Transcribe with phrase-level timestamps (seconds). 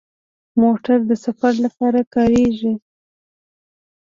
[0.61, 2.73] موټر د سفر لپاره کارېږي.